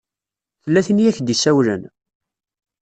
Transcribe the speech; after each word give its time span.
Tella 0.63 0.81
tin 0.85 0.99
i 1.03 1.09
ak-d-isawlen? 1.09 1.83